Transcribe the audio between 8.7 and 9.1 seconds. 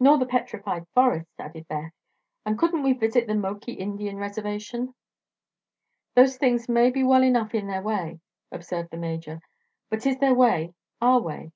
the